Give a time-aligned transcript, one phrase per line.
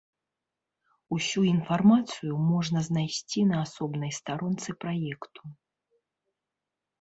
[1.15, 5.43] Усю інфармацыю можна знайсці на асобнай старонцы праекту.